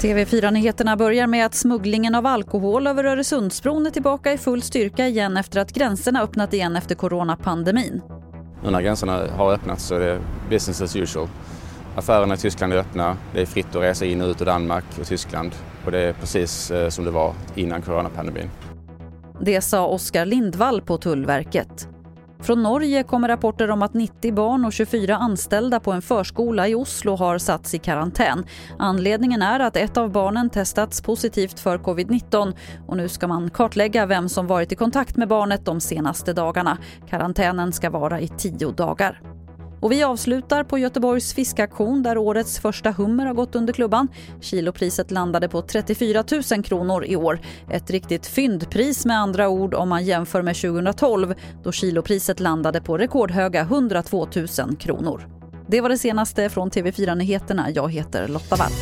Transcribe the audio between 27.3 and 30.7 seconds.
satts i karantän. Anledningen är att ett av barnen